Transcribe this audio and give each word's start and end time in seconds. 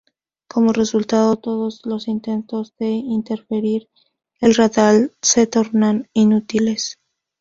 Como 0.47 0.73
resultado 0.73 1.35
todos 1.35 1.85
los 1.85 2.07
intentos 2.07 2.73
de 2.79 2.87
interferir 2.89 3.87
el 4.39 4.55
radar 4.55 5.11
se 5.21 5.45
tornaron 5.45 6.09
inútiles. 6.13 6.97